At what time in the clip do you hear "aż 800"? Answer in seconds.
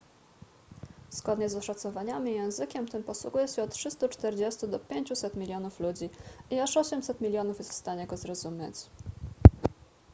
6.59-7.21